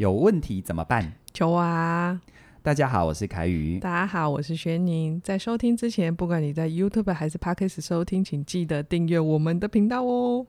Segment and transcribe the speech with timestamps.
[0.00, 1.12] 有问题怎么办？
[1.34, 2.18] 求啊！
[2.62, 3.78] 大家好，我是凯宇。
[3.78, 5.20] 大家好，我是轩宁。
[5.20, 10.46] 在收听之前，不管你在 YouTube 还是 Podcast 收听，请记得订阅我们的频道哦。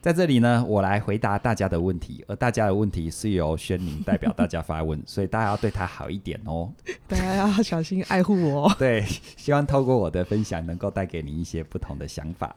[0.00, 6.72] 在这里呢，我来回答大家的问题，而大家的问题是由宣宁代表大家发问， 所以大家要对他好一点哦。
[7.06, 8.74] 大家要小心爱护我。
[8.76, 9.04] 对，
[9.36, 12.56] 希望透过我的分享，能够带给你一些不同的想法。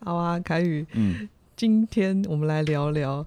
[0.00, 0.84] 好啊，凯宇。
[0.94, 3.24] 嗯，今天我们来聊聊，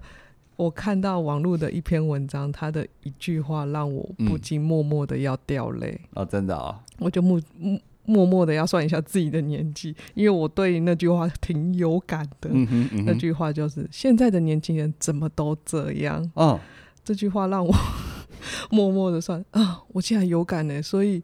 [0.56, 6.00] 我看到网络的一篇文章，他的一句话让我不禁默默的要掉泪。
[6.14, 7.78] 哦，真的哦，我就默默。
[8.04, 12.50] 默默的要算一下自己的年纪，因为我对那句话挺有感的。
[12.52, 16.28] 嗯哼嗯哼，那句话就是：现在的年轻人怎么都这样？
[16.34, 16.58] 哦，
[17.04, 17.72] 这句话让我
[18.72, 20.82] 默默的算啊，我竟然有感呢。
[20.82, 21.22] 所以，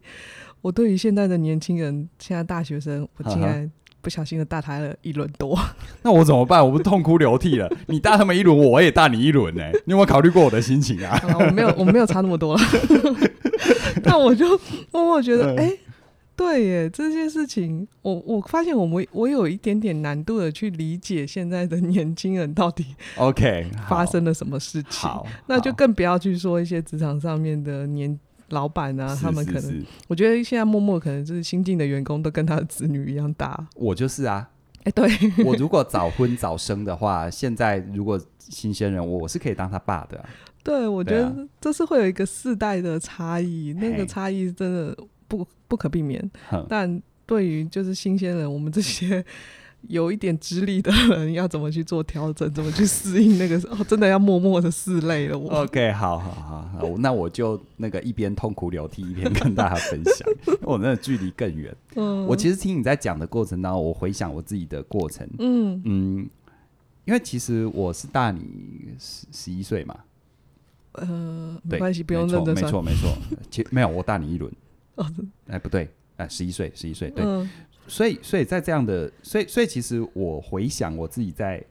[0.61, 3.69] 我对于现在的年轻人，现在大学生，我竟然
[4.01, 5.57] 不小心的大他了一轮多。
[6.03, 6.65] 那我怎么办？
[6.65, 7.69] 我不痛哭流涕了？
[7.87, 9.63] 你大他们一轮，我也大你一轮呢。
[9.85, 11.17] 你有没有考虑过我的心情啊？
[11.27, 12.61] 啊我没有，我没有差那么多了。
[14.03, 14.47] 那我就
[14.91, 15.79] 默默觉得，哎、欸。
[16.39, 22.85] 对耶，这件事情，我我发现我们我有一点点难度的去理解现在的年轻人到底
[23.17, 25.01] OK 发生了什么事情。
[25.01, 28.17] 好，那就更不要去说一些职场上面的年
[28.49, 33.67] 老板啊，他们可能，我觉得现在默默可能就是新进的员工都跟他的子女一样大。
[33.75, 34.49] 我就是啊，
[34.83, 35.09] 哎，对
[35.45, 40.23] 我如果早婚早生的话，现在如果新鲜人，我我是可以当他爸的。
[40.63, 44.95] 对，我觉得这是会有一个世代的差异，那个差异真的。
[45.29, 46.27] 不不可避免，
[46.67, 49.23] 但对于就是新鲜人，我们这些
[49.87, 55.37] 有一点资历的人，要怎么去做调整，怎么去适应那个时候，真的要默默的拭泪了。
[55.37, 55.61] 我。
[55.61, 61.75] OK，好好好好，那我就那个一边痛哭流涕，一边跟大家分享，我 那个距离更远。
[61.95, 65.81] 嗯，我其实听你在讲的过程当中，我回想我自己的过程，嗯。
[65.85, 66.29] 嗯，
[67.05, 69.97] 因为其实我是大你十十一岁嘛，
[70.91, 73.17] 呃，没关系，不用认真，没错没错，
[73.49, 74.51] 其没有，我大你一轮。
[74.95, 75.05] 哦
[75.47, 77.49] 哎，不对，哎，十一岁，十一岁，对，嗯、
[77.89, 81.61] 所以，所以在这样的，所以，所以，其实我回想我自己在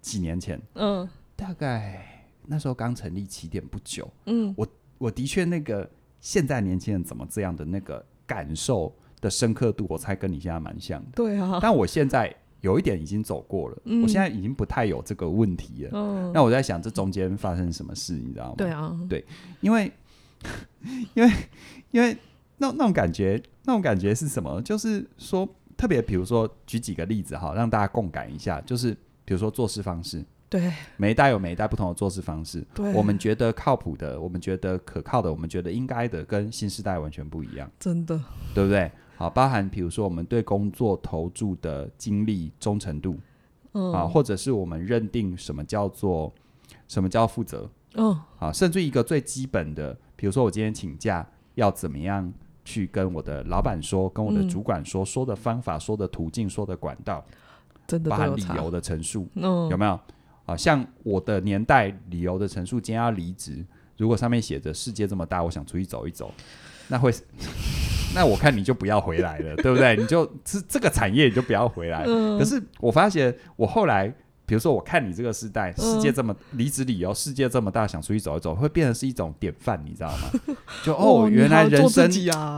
[0.00, 4.66] 几年前，嗯，大概那时候刚成立起点不久，嗯，我
[4.98, 5.88] 我的确那个
[6.20, 18.54] 现在年轻人怎么这样的那个感受的深刻度，我猜跟你现在蛮像的，对啊，但我现在有一点已经走过了，嗯、我现在已经不太有这个问题了，嗯，那我在想这中间发生什么事，你知道吗？
[18.58, 19.24] 对啊，对，
[19.60, 19.90] 因为
[21.14, 21.32] 因为
[21.90, 22.16] 因为。
[22.58, 24.62] 那那种感觉，那种感觉是什么？
[24.62, 25.48] 就是说，
[25.82, 28.60] 特别比如说，举几个例子哈，让大家共感一下。
[28.60, 32.64] 就是比如说做事方式，对，每一代有每一代不同的做事方式。
[32.72, 37.68] 对，我们觉得靠谱的，我们觉得可靠的，我们觉得应该的，跟新时代完全不一样。
[37.80, 38.16] 真的，
[38.54, 38.92] 对不对？
[39.16, 43.18] 好，包含比如说我们对工作投注的精力忠诚度，
[43.72, 46.32] 嗯，啊，或者是我们认定什么叫做
[46.86, 52.32] 什么叫负责，嗯，啊，甚至一个最基本的，比如说我今天请假要怎么样。
[52.64, 57.24] 去跟我的老板说，跟我的主管说，嗯、说的方法、说的途径、说的管道，
[57.86, 59.98] 真的包含理由的陈述，嗯、有没有？
[60.46, 63.64] 啊，像我的年代，理由的陈述，今天要离职，
[63.96, 66.32] 如果上面写着“世界这么大，我想出去走一走”，
[66.88, 67.12] 那会，
[68.14, 69.96] 那我看你就不要回来了，对不对？
[69.96, 72.04] 你就这这个产业你就不要回来。
[72.06, 74.14] 嗯、可是我发现，我后来。
[74.52, 80.30] 比如说，我看你这个时代，世界这么离职理由，世界这么大，想出去走一走，会变成是一种典范，你知道吗？
[80.84, 82.06] 就哦，原来人生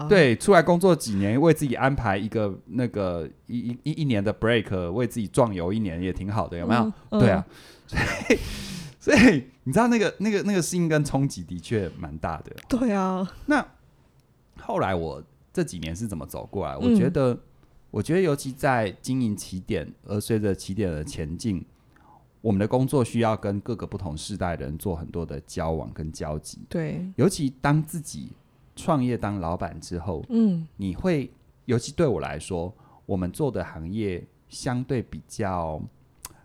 [0.09, 7.21] 对出来工作几年，为自己安排一个那个一一一年的 break，为自己壮游一年也挺好的，有没有？
[7.21, 7.47] 对啊，
[7.87, 7.97] 所
[8.28, 8.38] 以
[8.99, 12.56] 所以你知道那个那个那个适应跟冲击的确蛮大的。
[12.69, 13.65] 对啊，那
[14.61, 15.22] 后来我
[15.53, 16.76] 这几年是怎么走过来？
[16.76, 17.38] 我觉得，
[17.93, 21.65] 我觉得尤其在经营起点，而随着起点的前进。
[22.44, 26.59] 我们的工作需要跟各个不同世代的人做很多的交往跟交集。
[26.69, 28.32] 对，尤其当自己
[28.77, 31.31] 创业当老板之后，嗯，你会，
[31.65, 32.71] 尤其对我来说，
[33.06, 35.81] 我们做的行业相对比较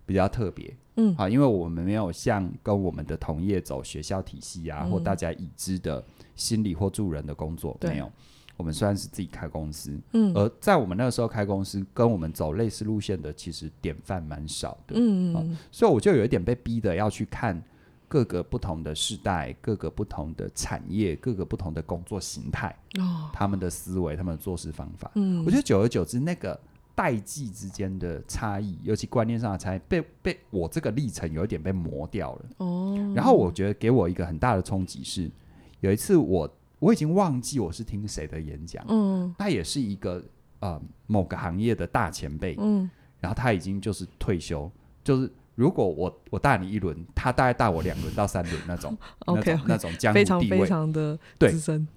[0.05, 6.01] 比较特别，嗯，啊，因为我们没有像跟我们的同业走学校体系啊，嗯、或大家已知的
[6.33, 8.09] 心理或助人的工作，没有。
[8.59, 15.57] 我们虽然是自己开公司，嗯，而在我们那个时候开公司，跟我们走类似路线的，其实典范蛮少的，嗯。
[15.71, 17.63] 所以我就有一点被逼的要去看
[18.09, 26.59] 各个不同的世代、各个不同的产业、各个不同的工作形态，哦，他们的思维、他们的做事方法，嗯，我觉得久而久之，那个
[26.93, 35.31] 代际之间的差异，尤其观念上的差异，被被我这个历程有一点被磨掉了，哦，然后我觉得给我一个很大的冲击是，
[35.79, 36.53] 有一次我。
[36.79, 40.23] 我已经忘记我是听谁的演讲，嗯，他也是一个
[40.59, 42.89] 呃某个行业的大前辈，嗯，
[43.19, 44.71] 然后他已经就是退休，
[45.03, 48.97] 就是如果我我大你一轮，他大概大我两轮到三轮那种，
[49.27, 51.87] OK，那种江湖地位，非常非常的资深。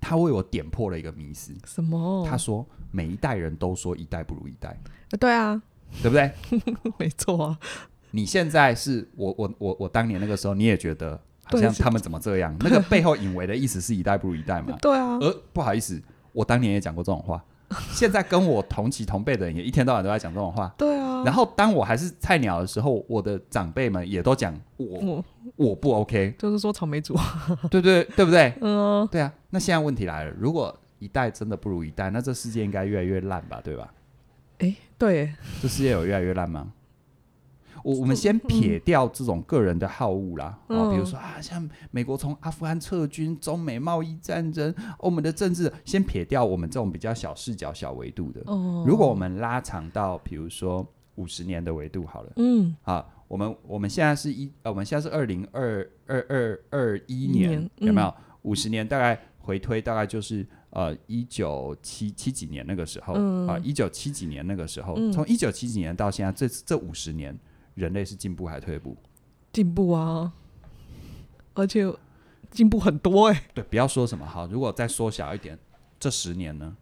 [0.00, 2.26] 他为我点破了一个迷思，什么？
[2.26, 4.76] 他说每一代人都说一代不如一代，
[5.20, 5.62] 对啊，
[6.02, 6.32] 对不对？
[6.98, 7.58] 没错啊。
[8.10, 11.18] 你现在是我我我我当年那个时候，你也觉得
[11.52, 12.56] 好像他们怎么这样？
[12.60, 14.76] 那个背后隐为的意思是一代不如一代嘛？
[14.82, 15.18] 对啊。
[15.20, 16.00] 而不好意思，
[16.32, 17.42] 我当年也讲过这种话。
[17.90, 20.70] 现在跟我同期同辈的人也一天到晚都在讲这种话。
[20.76, 21.22] 对啊。
[21.24, 25.24] 然后当我还是菜鸟的时候，我的长辈们也都讲我、嗯、
[25.56, 27.16] 我不 OK，就是说草莓族。
[27.70, 28.52] 对对对不对？
[28.60, 29.08] 嗯。
[29.10, 29.32] 对啊。
[29.48, 33.58] 那现在问题来了，如果一代真的不如一代，那这世界应该越来越烂吧？
[33.64, 33.90] 对吧？
[34.58, 35.32] 哎，对。
[35.62, 36.72] 这世界有越来越烂吗？
[37.82, 48.40] 我我们先撇掉这种个人的好恶啦，啊、嗯，比如说啊，像美国从阿富汗撤军、中美贸易战争、我们的政治，先撇掉我们这种比较小视角、小维度的。
[48.46, 50.86] 哦，如果我们拉长到比如说
[51.16, 58.14] 五十年的维度好了，嗯，啊，我们我们现在是一呃，我们现在是二零二二二二一年，嗯、有没有？
[58.42, 67.36] 五十年大概回推大概就是呃一九七七几年那个时候，嗯、啊，一九七几年那个时候，嗯、从一九七几年到现在这这五十年。
[67.74, 68.96] 人类是进步还退步？
[69.52, 70.32] 进步啊，
[71.54, 71.92] 而且
[72.50, 73.42] 进步很多哎、欸。
[73.54, 74.46] 对，不要说什么好。
[74.46, 75.58] 如果再缩小一点，
[75.98, 76.76] 这十年呢？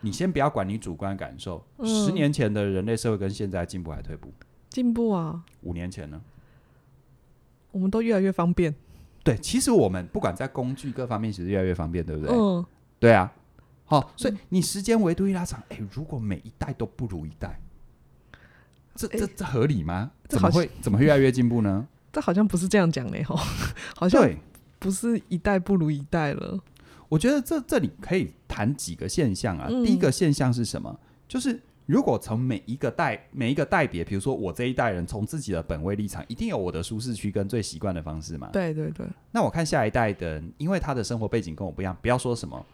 [0.00, 1.64] 你先不要管你主观感受。
[1.78, 4.32] 嗯、十年前的人类社会跟现在进步还退步？
[4.68, 5.42] 进步啊。
[5.62, 6.20] 五年前呢？
[7.72, 8.74] 我们都越来越方便。
[9.22, 12.36] 对，其实我们不管在工具各方面，其实越来越方便，对不对？
[12.36, 12.64] 嗯。
[12.98, 13.32] 对啊。
[13.86, 17.60] 好，所以你时间维度一拉长，哎、欸，如果每一代都不如一代。
[18.94, 20.10] 这这这合理吗？
[20.28, 21.86] 怎么会怎么会越来越进步呢？
[22.12, 23.36] 这好像不是这样讲的吼，
[23.96, 24.30] 好像
[24.78, 26.58] 不是一代不如一代了。
[27.08, 29.66] 我觉得这这里可以谈几个现象啊。
[29.68, 30.96] 嗯、第一个现象是什么？
[31.28, 38.48] 就是如果从每一个代每一个代别，比如说我这一代人，从自己的本位立场，一定有我的舒适区跟最习惯的方式嘛。
[38.52, 39.06] 对对对。
[39.32, 42.64] 那我看下一代的人，因为他的生活背景跟我不一样，不要说什么。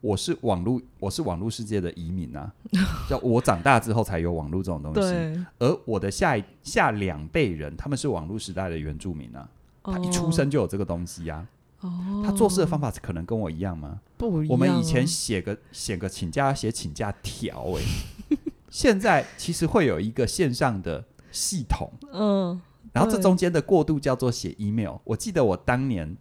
[0.00, 2.52] 我是网络，我是网络世界的移民啊！
[3.08, 9.48] 叫我长大之后才有网络这种东西，而我的下一下两辈人，他们是网络时代的原住民啊，
[9.82, 11.46] 哦、他一出生就有这个东西啊。
[11.80, 14.00] 哦、他做事的方法可能跟我一样吗？
[14.16, 14.48] 不一样、啊。
[14.50, 18.36] 我们以前写个写个请假写请假条，哎，
[18.70, 22.60] 现在其实会有一个线上的系统，嗯，
[22.92, 24.96] 然后这中间的过渡叫做写 email。
[25.04, 26.16] 我记得我当年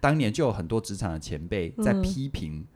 [0.00, 2.66] 当年就有很多职场的前辈在批评、嗯。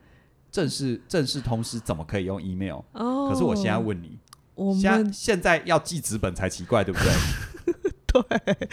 [0.51, 2.81] 正式正式通知怎么可以用 email？
[2.91, 4.17] 哦，可是我现在问你，
[4.55, 7.11] 我们现在现在要记纸本才奇怪，对不对？
[8.11, 8.69] 对，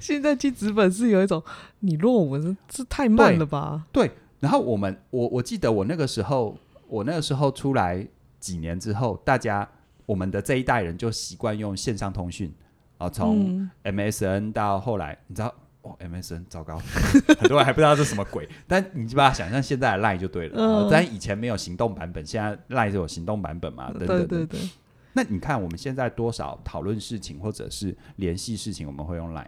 [0.00, 1.42] 现在记纸本是有一种
[1.80, 3.86] 你论文是太慢了吧？
[3.92, 6.58] 对，对，然后我们我我记得我那个时候，
[6.88, 8.04] 我那个时候出来
[8.40, 9.68] 几年之后，大家
[10.04, 12.52] 我们的这一代人就习惯用线上通讯
[12.98, 15.54] 啊，从 MSN 到后来，你知道。
[15.86, 16.78] 哦，MSN 糟糕，
[17.38, 18.48] 很多人还不知道这是什么鬼。
[18.66, 20.56] 但你就把它想象现在的 Line 就对了。
[20.58, 23.90] 嗯、但以前没有行动版本，现在 Line 是有行动版本嘛？
[23.92, 24.26] 等等等。
[24.26, 24.68] 对对对。
[25.12, 29.46] 那你看我们现在多少讨论事情或者是联系事情，我们会用 Line？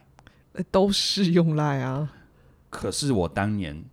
[0.71, 2.13] 都是用 Line 啊。
[2.71, 3.85] 可是我当年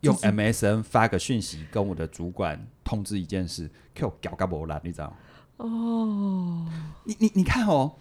[0.00, 5.16] 用 MSN 发个讯息，跟我的主管通知一件事，给我搞个不烂，你知道？
[5.58, 6.66] 哦。
[7.04, 7.92] 你你你看哦，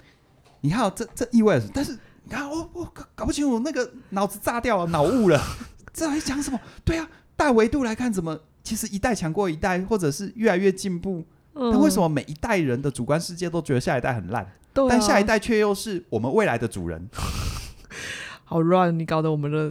[0.62, 1.98] 你看哦，这这意味着，但是。
[2.32, 5.38] 你看，我我搞搞不清楚，那个脑子炸掉了，脑雾了，
[5.92, 6.58] 这还讲什么？
[6.86, 11.26] 对啊，大维度来看，怎么其实一代强过一代，或者是越来越进步？
[11.56, 14.50] 嗯，但为什么每一代人的主观世界都觉得下一代很烂？
[14.74, 17.10] 对啊，但下一代却又是我们未来的主人？
[18.46, 19.70] 好乱，你搞得我们的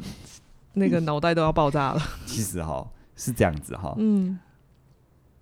[0.75, 2.02] 那个脑袋都要爆炸了。
[2.26, 2.87] 其实哈
[3.17, 4.38] 是这样子哈，嗯，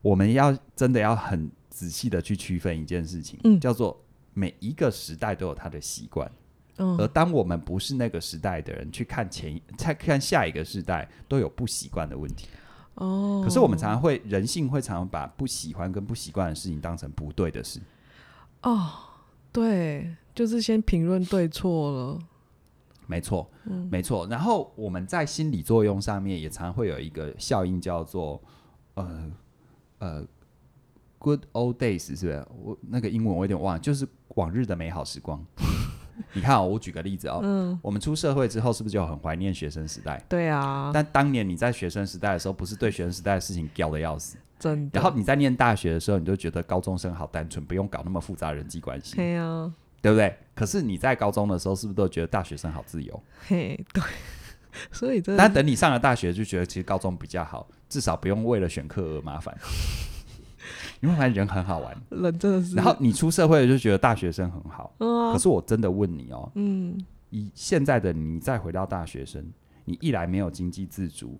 [0.02, 6.30] 我们要真的要很仔细的去区分一件事情，嗯，叫做每一个时代都有它的习惯。
[6.78, 12.49] 嗯、而当我们不是那个时代的人，去看前再看下一个时代，都有不习惯的问题。
[12.94, 17.80] 哦，可是我们常常会人性会常常把不喜欢跟不习惯的事情当成不对的事。
[18.62, 18.90] 哦，
[19.52, 22.18] 对，就是先评论对错了。
[23.06, 24.26] 没错，嗯，没错。
[24.26, 28.42] 然后我们在心理作用上面也常常会有一个效应，叫做
[28.94, 29.32] 呃
[29.99, 30.26] 呃
[31.18, 32.47] ，good old days，是不是？
[32.62, 35.42] 我那个英文我有点忘了，就是往日的美好时光。
[36.32, 40.22] 你看哦，我举个例子哦，嗯，我们出社会之后，是不是就很怀念学生时代？
[40.28, 40.90] 对啊。
[40.92, 45.00] 但当年你在学生时代的时候，不是对学生时代的事情屌的要死，真的。
[45.00, 49.16] 然后你在念大学的时候，你就觉得高中生好单纯，不用搞那么复杂人际关系。
[49.16, 49.72] 对啊，
[50.02, 50.37] 对不对？
[50.54, 53.22] 可是你在高中的时候，是不是都觉得大学生好自由？
[53.46, 54.02] 嘿，对。
[54.92, 59.56] 所以，但等你上了大学，就觉得其实高中比较好，至少不用为了选课而麻烦。
[61.00, 62.75] 你会发现人很好玩，人真的是。
[62.75, 66.99] 然后你出社会就觉得大学生很好，嗯、可是我真的问你哦，嗯，
[67.31, 69.45] 以现在的你再回到大学生，
[69.85, 71.38] 你一来没有经济自主，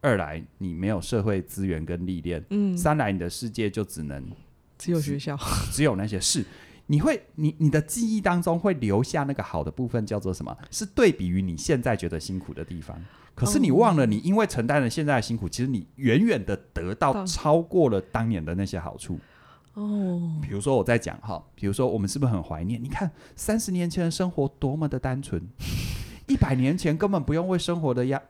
[0.00, 4.22] 二来你没有社会资源跟历练，嗯，三来你的世界就只能
[4.76, 5.36] 只有学校，
[5.72, 6.44] 只有那些事。
[6.90, 10.56] 你会，你你的记忆当中会留下那个好的部分，叫做什么？
[10.70, 12.98] 是对比于你现在觉得辛苦的地方。
[13.38, 19.18] 可是你忘了，你因为承担了现在的辛苦，其实你远远的得到超过了当年的那些好处。
[19.74, 22.82] 哦，比如说我在讲哈，比如说我们是不是很怀念？
[22.82, 25.40] 你看三十年前的生活多么的单纯，
[26.26, 28.20] 一百年前根本不用为生活的压，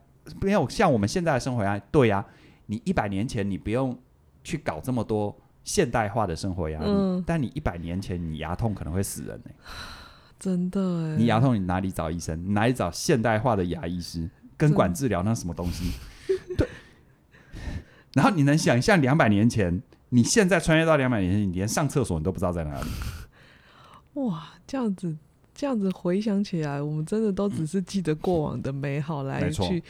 [0.40, 1.78] 没有像我们现在的生活压。
[1.90, 2.24] 对呀，
[2.66, 3.98] 你一百年前你不用
[4.44, 5.34] 去搞这么多。
[5.64, 9.54] 现代化的生活压力，嗯、但你一百年前你牙痛可能会死人呢、欸，
[10.38, 11.16] 真的哎！
[11.18, 12.42] 你牙痛你哪里找医生？
[12.42, 14.30] 你哪里找现代化的牙医师？
[14.58, 15.92] 根管治疗那什么东西？
[16.58, 16.68] 对。
[18.12, 22.90] 然后你能想象两百年前，你现在穿越到两百年前，你连上厕所你都不知道在哪里？
[24.20, 25.16] 哇，这样子
[25.54, 29.82] 这样子回想起来，我们真的都只是记得过往的美好来去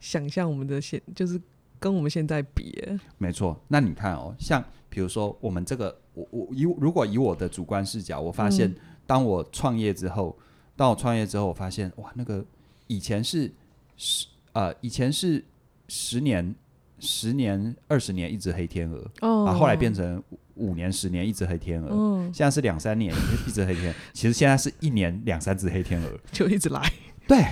[0.00, 1.38] 想象我们的现，就是
[1.78, 2.74] 跟我们现在比。
[3.18, 4.64] 没错，那你看哦，像。
[4.90, 8.72] 比如说，我们这个，我我以如果以我的主观视角，我发现，
[9.08, 10.44] 当我创业之后，嗯、
[10.76, 12.46] 当我创业之后，我发现，哇，那个
[12.86, 13.52] 以前是
[13.96, 15.44] 十呃，以前是
[15.88, 16.54] 十年、
[16.98, 20.22] 十年、二十年一只黑天鹅，哦、啊，后来变成
[20.54, 23.14] 五年、十年一只黑天鹅，嗯、现在是两三年
[23.46, 26.92] 一只黑天鹅， 其实现在是一年两三只黑天鹅，就一直来。
[27.26, 27.44] 对，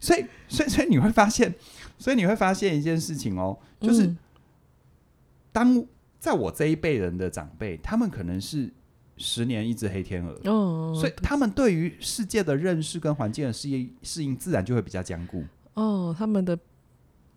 [0.00, 1.54] 所以，所以，所以你会发现，
[1.98, 4.18] 所以你会发现一件事情哦，就是、嗯、
[5.52, 5.84] 当。
[6.20, 8.70] 在我这一辈人的长辈，他们可能是
[9.16, 15.42] 十年一只黑天鹅，哦，所以他们对于世界的认识跟环境的适应适应，自然就会比较坚固。
[15.74, 16.58] 哦，他们的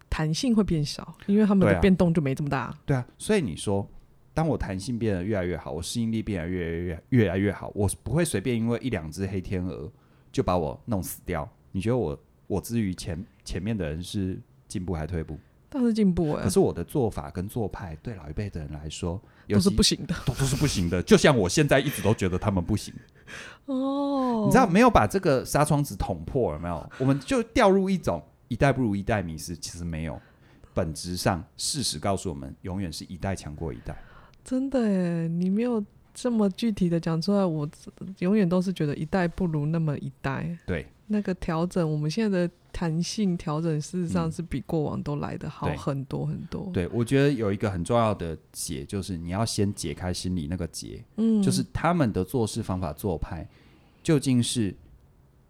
[0.10, 2.76] 弹性会变小，因为他们的变动就没这么大。
[2.86, 3.88] 对啊，所以你说，
[4.34, 9.92] 当我弹性变得越来越好，我适应力变得越来越越来越好，我不会随便因为一两只黑天鹅
[10.32, 11.48] 就把我弄死掉。
[11.72, 15.38] 你觉得我我之于前前面的人是进步还退步？
[15.70, 21.02] 倒是进步哎，可是我的做法跟做派对老一辈的人来说都是不行的，都都是不行的。
[21.02, 22.94] 就像我现在一直都觉得他们不行。
[23.66, 26.92] 哦，你知道没有把这个纱窗纸捅破了没有？
[27.00, 29.56] 我们就掉入一种一代不如一代迷失。
[29.56, 30.20] 其实没有，
[30.74, 33.98] 本质上事实告诉我们，永远是一代强过一代。
[34.44, 37.70] 真的哎，你没有这么具体的讲出来，我
[38.20, 40.58] 永远都是觉得一代不如那么一代。
[40.66, 42.54] 对，那个调整，我们现在的。
[42.74, 46.70] 弹性调整事实上是比过往都来得好很多很多。
[46.74, 53.48] 对，我觉得有一个很重要的结，就是你要先解开心里那个结，嗯，就是他们的做事方法做派，
[54.02, 54.76] 究竟是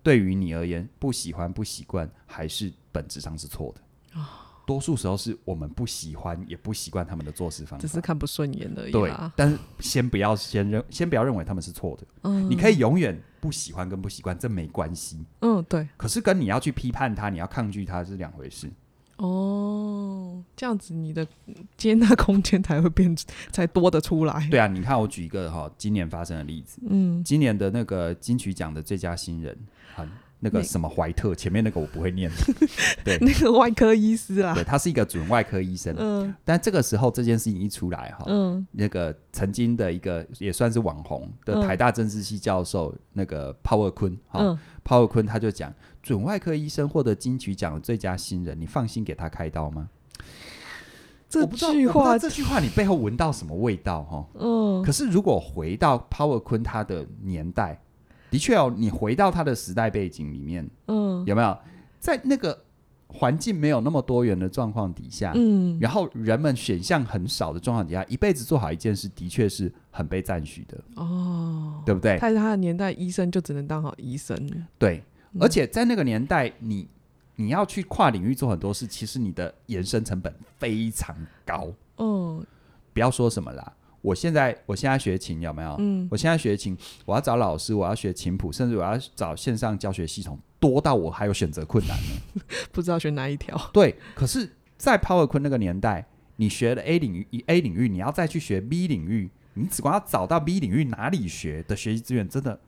[0.03, 4.22] 对于你而言不喜欢不习惯，还是本质上是错的？
[4.65, 8.91] 多数时候是我们不喜欢也不习惯他们的做事方法，只是看不顺眼而已。
[8.91, 12.08] 对，但是先不要先认，先不要认为他们是错的。
[12.22, 15.25] 嗯，你可以永远不喜欢跟不习惯，这没关系。
[15.41, 15.88] 嗯，对。
[15.98, 18.72] 可是跟你要去批判他，你要抗拒他是两回事。
[19.17, 21.25] 哦，这样子你的
[21.77, 23.15] 接纳空间才会变，
[23.51, 24.48] 才多得出来。
[24.50, 26.79] 对啊，你看我举一个哈，今年发生的例子。
[26.89, 29.58] 嗯，今年的那个金曲奖的最佳新人，
[29.96, 30.10] 很。
[30.44, 32.30] 那个什么怀特，前面那个我不会念。
[33.06, 35.96] 对，那个外科医师啊，对，他是一个准外科医生。
[35.98, 49.88] 嗯，但这个时候这件事情一出来哈，嗯，那个曾经的一个也算是网红的台大政治系教授，那个鲍尔坤哈，鲍尔坤他就讲，准外科医生获得金曲奖的最佳新人，你放心给他开刀吗？
[51.30, 54.28] 这句话，这句话你背后闻到什么味道哈？
[54.38, 57.80] 嗯，可是如果回到 Power 坤他的年代。
[58.34, 61.56] 的确哦，你回到他的时代背景里面，嗯，有没有？
[62.00, 62.60] 在那个
[63.08, 70.75] 环境没有那么多元的状况底下，嗯，然后人们选项很少的状况底下，一辈子做好一件事，的确是很被赞许的。
[70.96, 72.18] 哦，对不对？
[72.18, 74.36] 在他的年代，医生就只能当好医生，
[74.80, 76.88] 对，嗯，而且在那个年代，你
[77.36, 82.44] 你要去跨领域做很多事，其实你的延伸成本非常高，嗯，
[82.94, 83.74] 不要说什么啦。
[84.04, 85.78] 我现在我现在学琴有没有？
[85.80, 92.42] 嗯，我现在学琴，我要找老师，我要学琴谱，甚至我要找线上教学系统，多到我还有选择困难呢，
[92.74, 93.58] 不知道选哪一条。
[93.72, 96.06] 对，可是，在 Power 坤那个年代，
[96.36, 102.60] 你学了 A 领域，A 领域，你要再去学 B 领域，你只管要找到 B 领域哪里学的学习资源，真的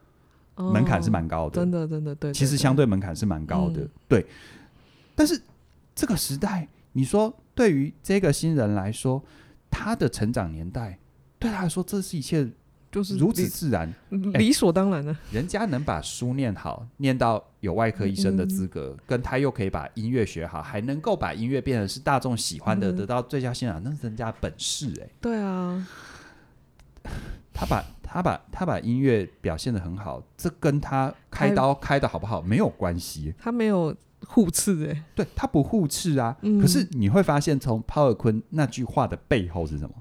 [0.56, 2.32] 门槛是蛮高的，哦，真的真的对。
[2.32, 4.26] 其实相对门槛是蛮高的，嗯，对。
[5.14, 5.38] 但是
[5.94, 9.22] 这个时代，你说对于这个新人来说，
[9.70, 10.98] 他的成长年代。
[11.38, 12.48] 对他来说，这是一切
[12.90, 15.12] 就是如此自然，理，理所当然的。
[15.12, 25.10] 欸，人家能把书念好，念到有外科医生的资格，嗯，跟他又可以把音乐学好，还能够把音乐变成是大众喜欢的，嗯，得到最佳欣赏，那是人家本事哎，欸。
[25.20, 25.86] 对啊，
[27.52, 33.34] 他把他把他把音乐表现的很好，这跟他开刀开的好不好没有关系。
[33.38, 33.94] 他没有
[34.26, 36.34] 互斥哎，对他不互斥啊。
[36.40, 39.94] 嗯、可是你会发现，从抛尔坤那句话的背后是什么？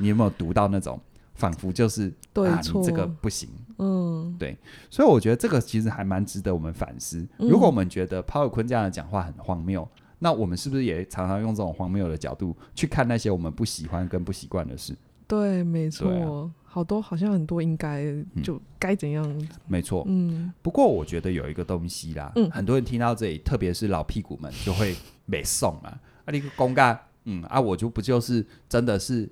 [0.00, 1.00] 你有没有读到那种
[1.34, 3.48] 仿佛就是对啊，你这个不行。
[3.78, 4.56] 嗯，对。
[4.90, 7.26] 所以我觉得这个其实还蛮值得我们反思。
[7.38, 9.88] 如果我们觉得抛尔坤这样的讲话很荒谬，
[10.18, 14.94] 那我们是不是也常常用这种荒谬的角度去看那些我们不喜欢跟不习惯的事？
[15.26, 18.04] 对，没错，啊、好多好像很多应该
[18.42, 19.24] 就该怎样？
[19.24, 20.52] 嗯、没错，嗯。
[20.60, 24.94] 不过我觉得有一个东西啦，嗯、很多人听到这里，特别是老屁股们就会
[25.26, 29.30] 没送啊，啊，你个公干，嗯啊，我就不就是真的是，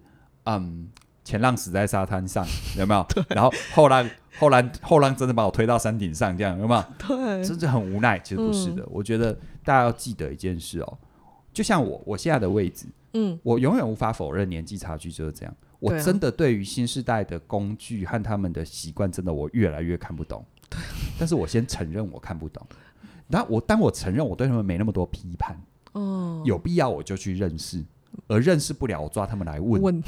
[0.49, 0.89] 嗯，
[1.25, 2.47] 前浪死在沙滩上，
[2.79, 3.07] 有没有？
[3.29, 6.85] 然后后浪后浪后浪真的把我推到山顶上，这样有没有？
[7.07, 8.19] 对，真的很无奈。
[8.21, 10.99] 其实不是的，嗯、我觉得大家要记得一件事哦，
[11.53, 15.55] 就像我我现在的位置，嗯，我永远无法否认年纪差距就是这样。
[15.81, 20.45] 我真的对于新时代的工具和他们的习惯，真的我越来越看不懂。
[20.69, 20.81] 对，
[21.19, 22.67] 但是我先承认我看不懂。
[23.29, 25.61] 然后我当我承认我对他们没那么多批判，
[25.93, 27.85] 哦，有必要我就去认识，
[28.27, 30.03] 而认识不了我抓他们来问，问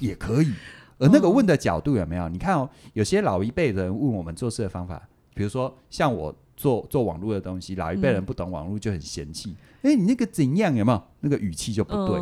[0.00, 0.52] 也可以。
[0.98, 2.28] 而那个问的角度有没有？
[2.28, 5.02] 你看哦，有些老一辈的人问我们做事的方法，
[5.34, 9.56] 比如说像我做做网络的东西，老一辈人不懂网络就很嫌弃。
[9.82, 11.02] 哎，你那个怎样有没有？
[11.20, 12.20] 那个语气就不对。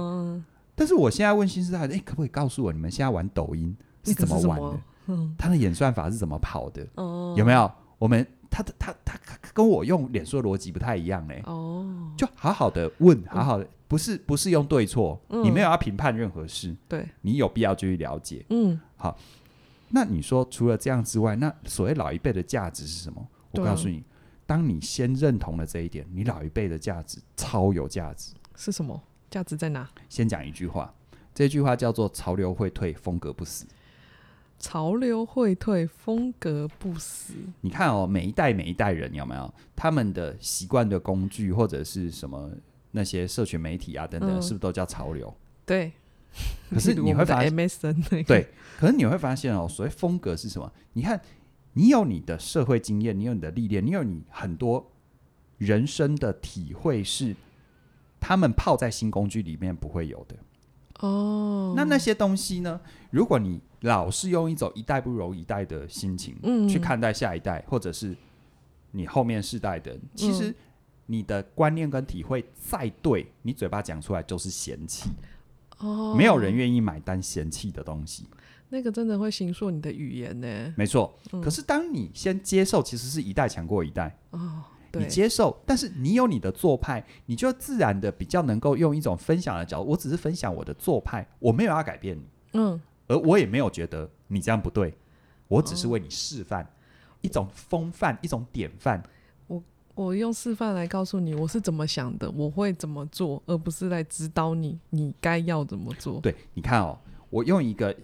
[0.74, 4.80] 但是我现在问新时代的，哎，可不可以告诉我你们现在玩抖音是怎么玩的？
[5.08, 6.86] 嗯，他的演算法是怎么跑的？
[6.94, 7.70] 哦，有没有？
[7.98, 9.18] 我们他的他他
[9.52, 11.42] 跟我用脸书的逻辑不太一样嘞。
[11.44, 11.86] 哦，
[12.16, 16.76] 就好好的问，好好的，不是不是用对错，你没有要评判任何事。
[16.86, 18.46] 对，你有必要就去了解。
[18.50, 19.18] 嗯，好。
[19.88, 23.26] 那你说除了这样之外，那所谓老一辈的价值是什么？
[23.50, 24.04] 我告诉你，
[24.46, 28.32] 当你先认同了这一点，你老一辈的价值超有价值。
[28.54, 29.02] 是什么？
[29.28, 29.90] 价值在哪？
[30.08, 30.94] 先讲一句话，
[31.34, 33.66] 这句话叫做“潮流会退，风格不死”。
[34.60, 37.34] 潮流会退，风格不死。
[37.60, 42.48] 你看哦，每一代每一代人有没有他们的习惯的工具，或者是什么
[42.92, 45.34] 那些社群媒体啊等等，嗯、是不是都叫潮流？
[45.64, 45.92] 对。
[46.70, 48.48] 可是 你会发现，MSN 对，
[48.78, 50.72] 可是你会发现哦，所谓风格是什么？
[50.92, 51.20] 你看，
[51.72, 54.90] 你有你的社会经验，你有你的历练，你有你很多
[55.58, 57.34] 人生的体会是。
[58.22, 60.36] 他们泡在新工具里面不会有的
[60.98, 61.72] 哦。
[61.74, 62.78] 那那些东西呢？
[63.10, 66.36] 如果你老是用一种一代不如一代的心情
[66.68, 68.14] 去看待下一代，或者是
[68.90, 70.54] 你后面世代的，其实
[71.10, 75.10] 你的观念跟体会再对，你嘴巴讲出来就是嫌弃
[75.78, 76.14] 哦。
[76.16, 78.28] 没有人愿意买单嫌弃的东西，
[78.68, 80.72] 那个真的会形塑你的语言呢。
[80.76, 84.62] 没错，可是当你先接受，其实是一代强过一代哦。
[84.92, 89.90] 你接受，但是你有你的做派，你就自然的比较能够用一种分享的角度。
[89.90, 94.94] 我只是分享我的做派，我没有要改变你，嗯，而我也没有觉得你这样不对，
[95.48, 96.68] 我只是为你示范、哦、
[97.20, 99.02] 一种风范，一种典范。
[99.94, 106.20] 我我用示范来告诉你我是怎么想的，我会怎么做，而不是来指导你你该要怎么做。
[106.20, 106.98] 对，你看哦，
[107.28, 107.94] 我用一个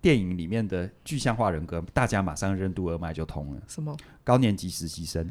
[0.00, 3.62] 电影里面的具象化人格，大家马上任督二脉就通了。
[3.68, 3.96] 什么？
[4.24, 5.30] 高年级实习生。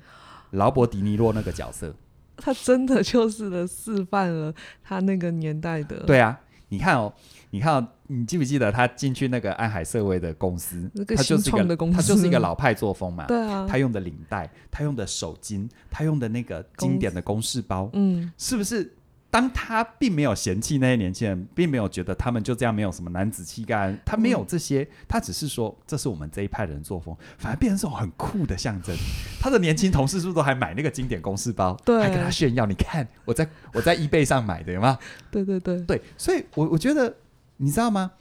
[0.51, 1.93] 劳勃·迪尼洛那个角色，
[2.37, 6.03] 他真的就是的示范了他那个年代的。
[6.05, 6.39] 对啊，
[6.75, 7.13] 你看哦，
[7.49, 10.89] 你看哦，你记不记得他进去那个安海瑟薇的公司？
[11.15, 13.25] 他就是一个他就是一个老派作风嘛。
[13.27, 18.93] 对啊，他用的领带，他用的手巾，他用的那个经典的公式包，嗯，是不是？
[19.35, 28.95] 当他并没有嫌弃那些年轻人，并没有觉得他们就这样没有什么男子气概，他没有这些，嗯、他只是说这是我们这一派人作风，反而变成这种很酷的象征。
[29.41, 32.65] 他的年轻同事是不是都还买那个经典公式包，对还跟他炫耀？
[32.65, 34.97] 你看我在我在 eBay 上买的，有吗？
[35.29, 37.13] 对对对对，所以我我觉得
[37.57, 38.13] 你知道吗？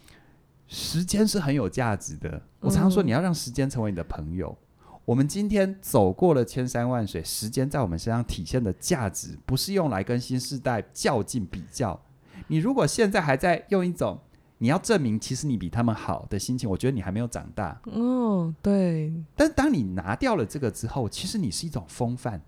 [0.67, 2.43] 时间是很有价值的。
[2.59, 4.59] 我常常说，你要让时间成为你的朋友。
[5.05, 12.01] 我们今天走过了千山万水，时间在我们身上体现的价值，不是用来跟新世代较劲比较。
[12.47, 14.19] 你如果现在还在用一种
[14.59, 17.79] 你要证明其实你比他们好的心情，我觉得你还没有长大。
[17.85, 19.13] 哦，对。
[19.37, 22.41] 但当你拿掉了这个之后，其实你是一种风范。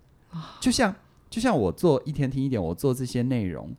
[0.59, 0.95] 就像
[1.29, 3.75] 就像我做一天听一点，我做这些内容，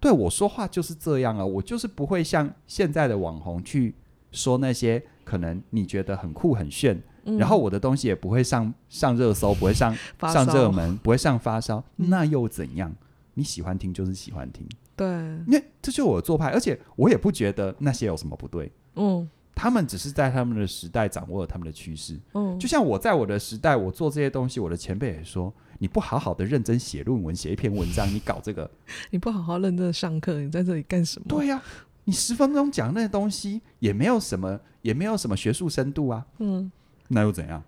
[0.00, 3.94] 对我说话就是这样啊，我就是不会像现在的网红去
[4.30, 7.02] 说那些可能你觉得很酷很炫。
[7.38, 12.92] 然后我的东西也不会上上热搜，不会上上热门，不会上发烧，那又怎样？
[13.34, 15.06] 你喜欢听就是喜欢听，对，
[15.46, 18.70] 因为这就是我的做派，而且我也不觉得那些有什么不对。
[18.96, 22.20] 嗯，他们只是在他们的时代掌握了他们的趋势。
[22.34, 28.70] 嗯，就像我在我的时代，我做这些东西，我的前辈也说：“你不好好的认真写论文，写一篇文章，你搞这个，
[29.10, 31.62] 你不好好认真上课，你在这里干什么？”对呀、啊，
[32.04, 36.26] 你十分钟讲那些东西也没有什么，也没有什么学术深度啊。
[36.38, 36.70] 嗯，
[37.12, 37.62] 那又怎样？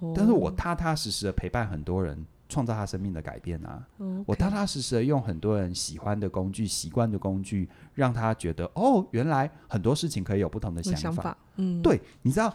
[0.00, 3.82] 哦、但是我踏踏实实的陪伴很多人，创造他生命的改变啊。
[3.96, 11.00] 哦 okay、我踏踏实实的用很多人喜欢的工具、习惯的工具，让他觉得哦，原来很多事情可以有不同的想法。
[11.00, 12.54] 想法嗯，对，你知道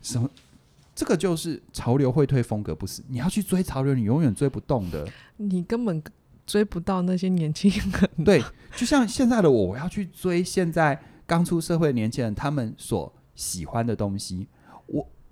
[0.00, 0.28] 什么？
[0.94, 3.02] 这个就是潮流会退，风格不死。
[3.08, 5.08] 你要去追潮流，你永远追不动的。
[5.38, 6.02] 你根本
[6.44, 8.24] 追不到那些年轻人。
[8.24, 8.42] 对，
[8.76, 14.46] 就像现在的我，我要去追现在刚出社会的年轻人他们所喜欢的东西。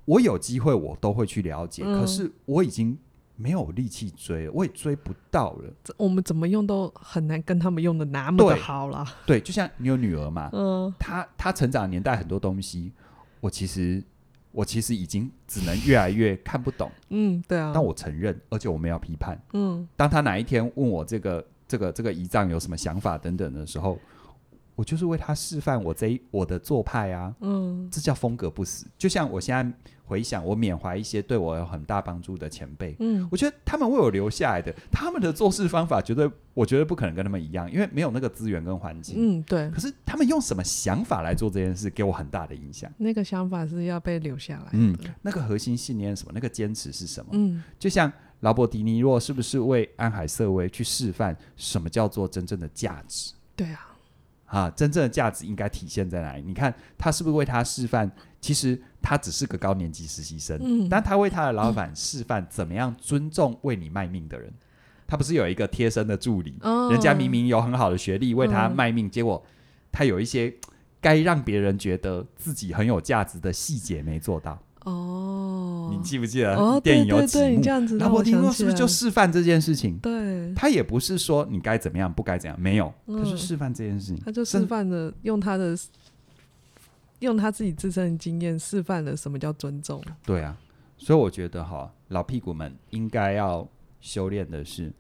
[0.05, 1.83] 我我有机会，我都会去了解。
[1.85, 2.99] 嗯、可是我已经
[3.37, 5.73] 没有力气追了，我也追不到了。
[5.97, 9.05] 我们怎么用都很难跟他们用的那么的好了。
[9.27, 12.93] 对，就像你有女儿嘛，嗯，她她成长年代很多东西，
[13.41, 14.03] 我其实。
[14.53, 23.97] 我其实已经只能越来越看不懂，嗯，对啊，但我承认，而且我没有批判，嗯，当他哪一天问我这个这个这个遗仗有什么想法等等的时候，
[24.81, 29.79] 我就是为他示范我这一我的做派啊，嗯，这叫风格不死，就像我现在。
[30.11, 39.71] 回想我缅怀一些对我有很大帮助的前辈，嗯，我觉得他们为我留下来的，他们的做事方法绝对，我觉得不可能跟他们一样，因为没有那个资源跟环境，嗯，对。
[39.71, 42.91] 可是他们用什么想法来做这件事，给我很大的影响。
[42.97, 46.33] 那个想法是要被留下来，嗯，那个核心信念是什么？
[46.35, 47.31] 那个坚持是什么？
[47.35, 53.33] 嗯，就像劳勃迪尼洛是不是为安海瑟薇去示范什么叫做真正的价值？
[53.55, 53.90] 对啊。
[54.51, 56.43] 啊，真正的价值应该体现在哪里？
[56.43, 58.11] 你看他是不是为他示范？
[58.41, 64.53] 其实他只是个高年级实习生，嗯，但他为他的老板示范怎么样尊重为你卖命的人。
[65.07, 69.45] 他不是有一个贴身的助理，哦，人家明明有很好的学历为他卖命，嗯，结果
[69.93, 70.53] 他有一些
[71.01, 74.59] 该让别人觉得自己很有价值的细节没做到。
[74.85, 77.61] 哦，你记不记得电影有几幕？
[77.99, 79.99] 劳勃迪尼洛是不是就示范这件事情？
[79.99, 84.17] 对，他也不是说你该怎么样，不该怎样，没有，他是示范这件事情。
[84.25, 85.77] 他就示范了用他的，
[87.19, 90.03] 用他自己自身的经验示范了什么叫尊重。
[90.25, 90.57] 对啊，
[90.97, 93.69] 所以我觉得哈，老屁股们应该要
[94.01, 94.91] 修炼的是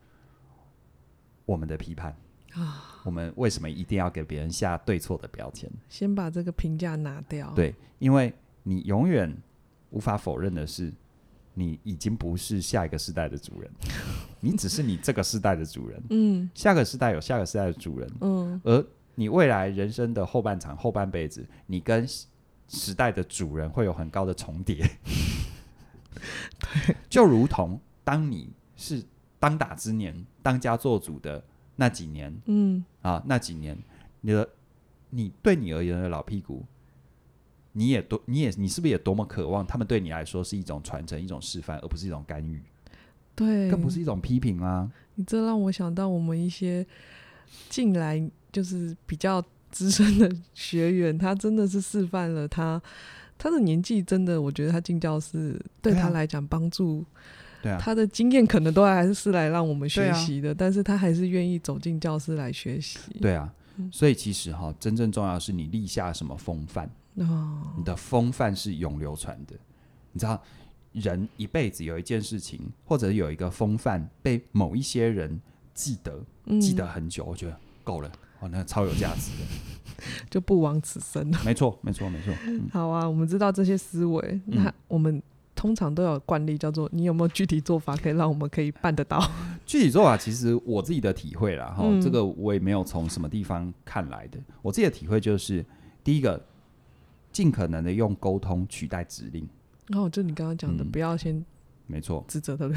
[1.47, 2.14] 我们的批判
[2.53, 3.01] 啊。
[3.05, 5.71] 我们为什么一定要给别人下对错的标签？
[5.88, 7.51] 先把这个评价拿掉。
[7.57, 8.31] 对，因为
[8.64, 9.35] 你永远。
[9.90, 10.92] 无法否认的是，
[11.55, 13.70] 你已经不是下一个世代的主人，
[14.40, 16.03] 你只是你这个世代的主人。
[16.11, 18.11] 嗯，下个世代有下个世代的主人。
[18.20, 22.07] 嗯，而你未来人生的后半场、后半辈子，你跟
[22.68, 24.76] 时代的主人会有很高的重叠。
[26.59, 29.03] 对，就如同当你是
[29.38, 31.42] 当打之年、当家做主的
[31.76, 33.76] 那几年，嗯啊，那几年，
[34.20, 34.48] 你的
[35.11, 36.64] 你对你而言的老屁股。
[37.73, 42.61] 你也多，你也，你是不是也多么渴望他们对你来说是一种传承、一种示范，而不是一种干预？
[43.37, 44.91] 对，更不是一种批评啊！
[45.15, 46.87] 你这让我想到我们一些
[47.69, 52.83] 近来就是比较资深的学员，他真的是示范了他
[53.39, 57.05] 他的年纪，真的，我觉得他进教室对他来讲帮助，
[57.63, 62.99] 对啊，他的经验可能都还是来让我们学习的，啊、但是他还是愿意走进教室来学习。
[63.23, 63.51] 对啊，
[63.91, 66.91] 所以其实哈，真正重要的是你立下什么风范。
[67.25, 69.55] 哦，你的风范是永流传的。
[70.13, 70.43] 你知道，
[70.93, 75.41] 人一辈子有一件事情，或者有一个风范被某一些人
[75.73, 79.47] 记得，嗯、记得很久，我觉得够了，哦，那超有价值的，
[80.29, 81.39] 就不枉此生了。
[81.45, 82.35] 没错，没错，没错。
[82.47, 85.23] 嗯、好啊，我们知道这些思维，那我们
[85.55, 89.23] 通常都有惯例，叫做你有没有具体做法，可以让我们可以办得到？
[89.65, 94.41] 具体做法，其实我自己的体会啦，哈、嗯，这个我也没有从什么地方看来的。
[94.61, 95.65] 我自己的体会就是，
[96.03, 96.45] 第一个。
[97.33, 99.49] 尽可能的用沟通取代指令。
[99.88, 101.45] 然后就你刚刚讲的，不要先
[101.87, 102.71] 没错指责的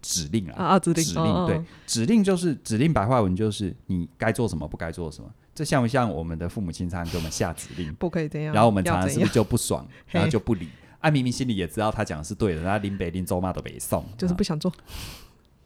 [0.00, 5.28] 指令啊啊指令指令对指令就是指令白话文就是你该做什么不该做什么。
[5.54, 7.92] 这像不像我们的父母亲常常给我们下指令？
[7.96, 8.54] 不可以这样。
[8.54, 10.68] 然后我们常常是不是就不爽，然后就不理？
[11.00, 14.72] 啊，明明心里也知道他讲的是对的，他林北林周妈都没送，就是不想做。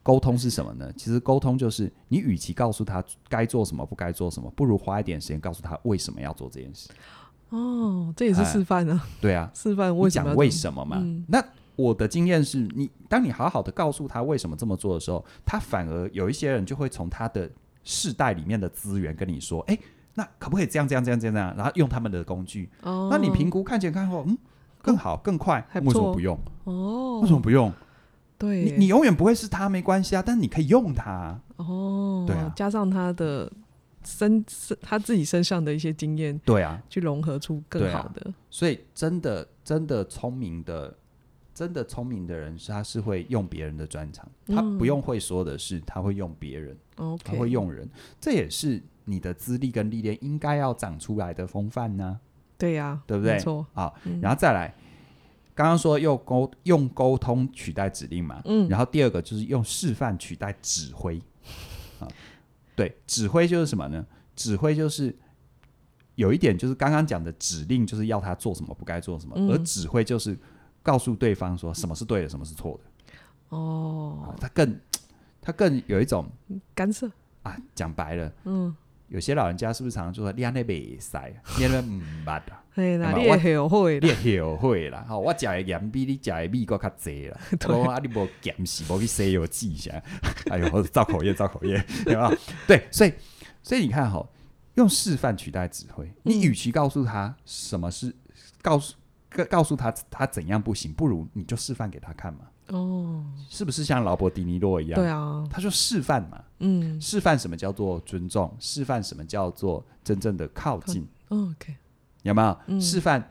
[0.03, 0.91] 沟通是什么呢？
[0.97, 6.89] 其实沟通就是你与其告诉他该做什么不该做什么，不如花一点时间告诉他为什么要做这件事。
[7.53, 9.07] 哦，这也是示范啊！
[9.21, 10.29] 对啊， 示范为什么？
[10.29, 10.97] 讲为什么嘛？
[11.01, 11.43] 嗯、那
[11.77, 17.51] 我的经验是你，当你好好的告诉他为什么这么做的时候，他反而有一些人就会从他的
[17.85, 19.79] 世代里面的资源跟你说：“哎，
[20.15, 22.71] 那可不可以这样这样这样这样？”然后用他们的工具。
[22.83, 24.39] 哦，那你评估看前看后，嗯，
[24.81, 26.39] 更好更快，为什么不用？
[26.65, 27.71] 哦，为什么不用？
[28.39, 31.39] 对，你你永远不会是他没关系啊，但是你可以用它。
[31.57, 33.53] 哦，对啊，加上他的。
[34.05, 38.31] 身身他自己身上的一些经验，对啊，去融合出更好的。
[38.31, 40.97] 啊、所以真的真的聪明的，
[41.55, 46.77] 真的聪明的人是他是会用别人的专长，嗯、他不用会说的是他会用别人
[47.25, 47.89] 他会用人。
[48.21, 52.21] 这也是你的资历跟历练应该要长出来的风范呢？
[52.59, 53.35] 对呀、啊，对不对？
[53.35, 54.73] 没错啊，然后再来，
[55.53, 61.21] 刚刚说用沟用沟通取代指令嘛，嗯，然后第二个就是用示范取代指挥，
[61.99, 62.07] 啊，
[62.75, 64.07] 对，指挥就是什么呢？
[64.35, 65.15] 指挥就是
[66.15, 70.37] 有一点就是刚刚讲的指令，就是要他做什么，不该做什么，嗯、而指挥就是
[70.83, 73.57] 告诉对方说什么是对的，什么是错的。
[73.57, 74.81] 哦，他更
[75.41, 76.27] 他更有一种
[76.75, 77.11] 干涉
[77.43, 78.75] 啊，讲白了，嗯。
[79.13, 81.19] 有些老人家是不是常常就说你安尼袂使，
[81.59, 82.65] 你那唔捌啊？
[82.75, 85.05] 你也后悔，你也后悔啦。
[85.07, 87.39] 吼，我食的盐比你食的米阁较济啦。
[87.69, 90.03] 我啊，你无咸是无去西药剂下。
[90.51, 92.33] 哎呦，造口业，造口业，对吧？
[92.67, 93.13] 对，所以，
[93.63, 94.27] 所以你看哈，
[94.77, 96.11] 用示范取代指挥。
[96.23, 98.17] 你与其告诉他什么是
[98.63, 98.95] 告诉
[99.29, 102.47] 告告诉他他怎样不行，不如你就示范给他看嘛。
[102.69, 104.99] 哦，是不是像劳勃迪尼洛一样？
[104.99, 111.07] 对啊，他说示范嘛，嗯，示范什么叫做尊重，示范什么叫做真正的靠近。
[111.29, 111.75] 哦，OK，
[112.23, 113.23] 有没有、嗯、示范？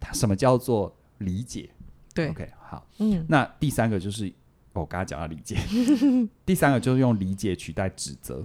[0.00, 1.70] 他什么叫做理解？
[2.12, 4.30] 对，OK，好，嗯，那第三个就是
[4.72, 5.56] 我刚才讲到理解，
[6.44, 8.44] 第三个就是用理解取代指责，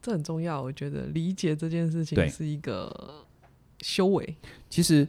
[0.00, 0.62] 这很重要。
[0.62, 3.26] 我觉得理解这件事情是一个
[3.82, 4.36] 修为，
[4.70, 5.06] 其实。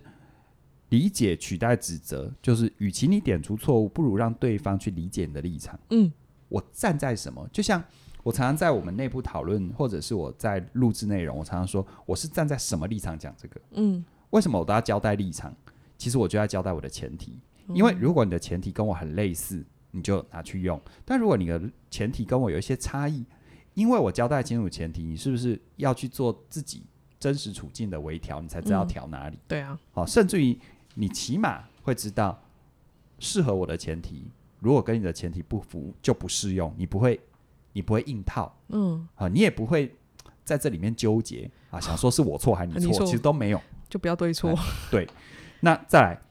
[0.89, 5.79] 理解取代指责，就是与其你点出错误，不如让对方去理解你的立场。
[5.89, 6.11] 嗯，
[6.47, 7.47] 我站在什么？
[7.51, 7.83] 就像
[8.21, 13.61] 我常常在我们内部讨论，或者是我在录制内容，我常常说我是站在什么立场讲这个。
[13.71, 15.53] 嗯，为什么我都要交代立场？
[15.97, 23.25] 其实我就要交代我的前提，因为如果你的前提跟我很类似，你就拿去用；但如果你的前提跟我有一些差异，
[23.73, 26.83] 因为我交代清楚前提，你是不是要去做自己
[27.19, 28.41] 真实处境的微调？
[28.41, 29.37] 你才知道调哪里？
[29.37, 30.55] 嗯，对啊，好，甚至于。
[30.95, 32.41] 你起码会知道
[33.19, 36.73] 适合我的前提，如果跟你的前提不符，就不适用。
[36.77, 37.19] 你不会，
[37.73, 39.93] 你不会硬套，嗯，啊，你也不会
[40.43, 44.57] 在这里面纠结啊， 想说是我错还是你错，啊，其实都没有，就不要对错。
[44.89, 45.07] 对，
[45.59, 46.21] 那再来，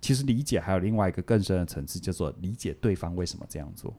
[0.00, 3.94] 其实理解还有另外一个更深的层次，叫做理解对方为什么这样做，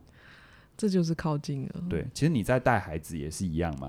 [0.76, 1.82] 这就是靠近了。
[1.90, 3.88] 对，其实你在带孩子也是一样嘛，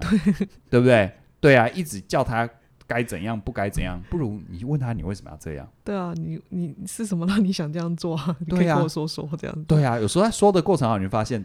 [0.70, 1.12] 对不对？
[1.40, 2.50] 对啊，一直叫他。
[2.88, 5.68] 该怎样不该怎样，不如你问他，你为什么要这样？
[5.84, 8.36] 对啊，你你是什么让你想这样做啊？
[8.46, 9.64] 你可以跟我说说这样子。
[9.64, 11.44] 对啊，有时候在说的过程中，你会发现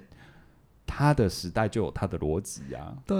[0.87, 2.97] 他的时代就有他的逻辑啊。
[3.07, 3.17] 对。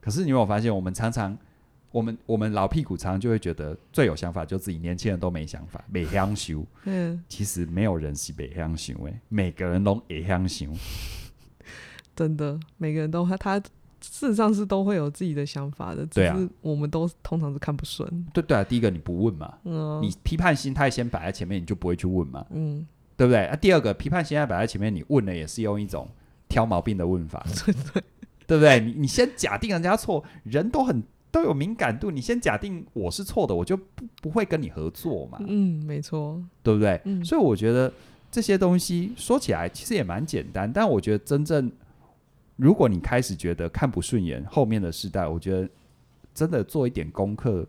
[0.00, 1.36] 可是你有没有发现，我们常常，
[1.90, 6.64] 我们我们老屁股常常就会觉得最有想法就自己，年轻人都没想法，没香修。
[6.84, 7.22] 嗯。
[7.28, 10.66] 其实没有人是没香修诶，每个人都会香修。
[12.16, 13.62] 真的，每个人都他他。
[14.10, 18.26] 事实上是都会有自己的想法的，只是我们都通常是看不顺。
[18.32, 22.86] 对对啊，第一个你不问嘛，嗯，你批判心态先摆在前面，你就不会去问嘛，嗯，
[23.16, 23.46] 对不对？
[23.46, 26.08] 啊，第二个批判心态摆在前面，你问了也是用一种
[26.48, 28.02] 挑毛病的问法， 对对，
[28.46, 28.80] 对不对？
[28.80, 37.00] 你你先假定人家错，人都很都有敏感度，你先假定我是错的，我就不不会跟你合作嘛，嗯，没错，对不对？
[37.04, 37.92] 嗯，所以我觉得
[38.30, 41.72] 这些东西说起来其实也蛮简单，但我觉得真正。
[42.56, 45.68] 如果你开始觉得看不顺眼，后面的世代，我觉得
[46.32, 47.66] 真的做一点功课，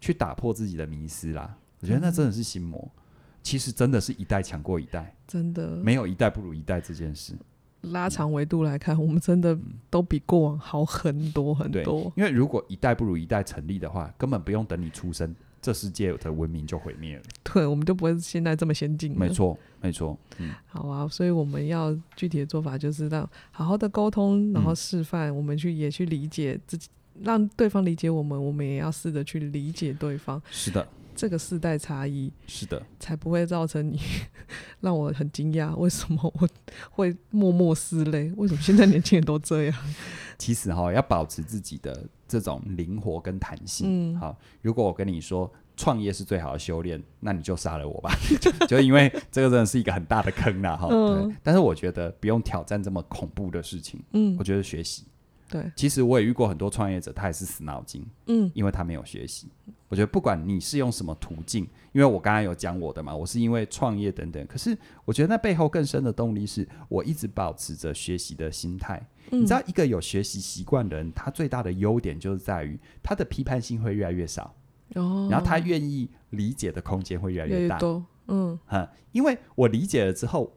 [0.00, 1.56] 去打破自己的迷思啦。
[1.80, 2.80] 我觉得那真的是心魔。
[2.80, 3.02] 嗯、
[3.42, 7.34] 其实真的是一代强过一代，真的没有一代不如一代这件事。
[7.82, 9.56] 拉长维度来看，嗯、我们真的
[9.88, 12.12] 都比过往好很多很多。
[12.16, 15.32] 因为如果一代不如一代成立的话，根本不用等你出生。
[15.66, 19.12] 这世界的文明就毁灭了，对，我们就不会现在这么先进。
[19.18, 20.16] 没错，没错。
[20.38, 26.88] 嗯，好啊，所以我们要具体的做法就是让好好的沟通，然后示范，我们去也去理解自己，
[27.20, 30.40] 让对方理解我们，我们也要试着去理解对方。
[30.52, 33.98] 是的，这个世代差异是的，才不会造成你
[34.80, 36.48] 让我很惊讶，为什么我
[36.90, 38.30] 会默默拭泪？
[38.36, 39.74] 为什么现在年轻人都这样？
[40.38, 44.12] 其实哈，要保持自己的这种灵活跟弹性。
[44.12, 48.14] 嗯，好，如果我跟你说创业是最好的修炼，那你就杀了我吧。
[48.68, 50.88] 就因为这个真的是一个很大的坑呐，哈。
[50.90, 51.34] 嗯。
[51.42, 54.02] 但是我觉得不用挑战这么恐怖的事情。
[54.12, 54.36] 嗯。
[54.38, 55.04] 我觉得学习。
[55.48, 55.72] 对。
[55.74, 58.06] 其实我也遇过很多创业者，他也是死脑筋。
[58.26, 58.50] 嗯。
[58.54, 59.48] 因为他没有学习。
[59.88, 64.44] 我觉得不管你是用什么途径，因为我刚刚有讲我的嘛，我是因为创业等等。
[64.46, 69.00] 可是我觉得那背后更深的动力是我一直保持着学习的心态。
[69.30, 74.54] 嗯、你知道，一个有学习习惯的人，他最大的优点就是在于他的批判性会越来越少。
[74.94, 75.28] 哦。
[75.30, 77.78] 然后他愿意理解的空间会越来越大。
[78.26, 78.58] 嗯。
[78.66, 80.52] 哈，因为我理解了之后，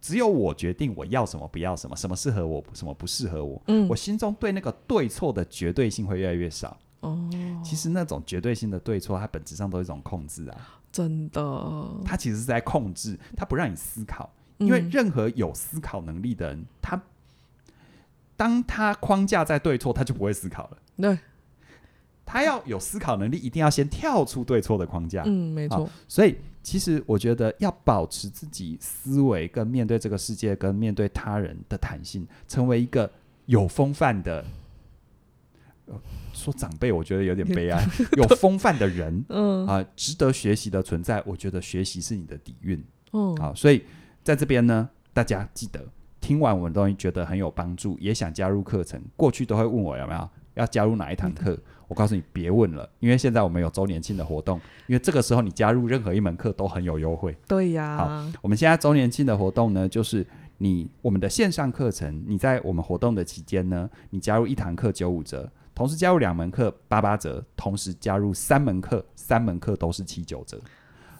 [0.00, 3.60] 只有我决定我要什么，不要什么，什么适合我，什么不适合我。
[3.66, 3.86] 嗯。
[3.88, 6.78] 我心中对那个对错的绝对性会越来越少。
[7.00, 7.30] 哦，
[7.64, 10.80] 其实那种绝对性的对错，它本质上都是一种控制啊。
[10.92, 14.30] 真的，它其实是在控制，它不让你思考。
[14.58, 17.02] 因为任何有思考能力的人，他
[18.36, 20.76] 当他框架在对错，他就不会思考了。
[20.98, 21.18] 对，
[22.26, 25.22] 他要有思考能力，一定要先跳出对错的框架。
[25.24, 25.88] 嗯，没错。
[26.06, 33.10] 所以，其实我觉得要保持自己思维跟面对这个世界、跟面对他人的弹性，成为一个
[33.46, 34.44] 有风范的。
[36.32, 37.86] 说长辈，我觉得有点悲 哀。
[38.16, 41.22] 有风范的人，嗯啊，值得学习的存在。
[41.26, 42.82] 我觉得学习是你的底蕴。
[43.12, 43.82] 嗯，好，所以
[44.22, 45.80] 在这边呢，大家记得。
[46.20, 49.00] 听完我们东西，觉得很有帮助，也想加入课程。
[49.16, 57.34] 过去都会问我有没有要加入哪一堂课，我告诉你别问了，因为现在我们有周年庆的活动，因为这个时候你加入任何一门课都很有优惠。
[57.48, 60.24] 对呀，好，我们现在周年庆的活动呢，就是
[60.58, 65.50] 你我们的线上课程，你在我们活动的期间呢，你加入一堂课九五折，
[65.80, 70.60] 同时加入两门课八八折，同时加入三门课，三门课都是七九折。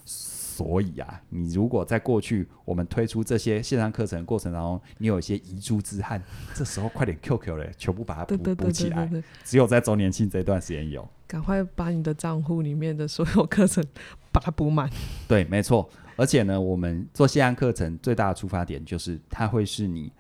[0.05, 9.11] 所以啊，你如果在过去我们推出这些线上课程的过程当中，你有一些遗珠之憾，这时候快点 QQ 嘞，全部把它补补起来。
[9.45, 13.83] 只有在周年庆这段时间有，赶快把你的账户里面的所有课程
[14.31, 14.91] 把它补满。
[15.27, 15.89] 对，没错。
[16.17, 20.13] 而且呢，我们做线上课程最大的出发点就是，它会是你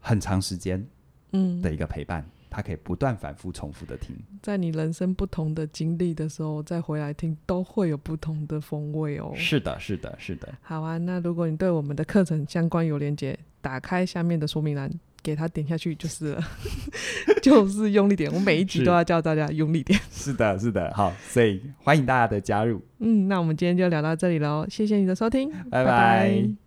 [0.00, 0.84] 很长时间
[1.30, 2.20] 嗯的一个陪伴。
[2.22, 9.32] 嗯它可以不断反复重复的听，在你人生不同的经历的时候，再回来听，都会有不同的风味哦。
[9.36, 10.52] 是的，是的，是的。
[10.60, 14.90] 好啊，那如果你对我们的课程相关有连接，打开下面的说明栏，
[15.22, 16.42] 给他点下去就是了，
[17.40, 18.32] 就是用力点。
[18.32, 19.98] 我每一集都要叫大家用力点。
[20.10, 20.92] 是的，是的。
[20.94, 22.82] 好，所以欢迎大家的加入。
[22.98, 25.84] 嗯，那我们今天就聊到这里喽，谢谢你的收听，拜拜。
[25.84, 26.59] 拜拜。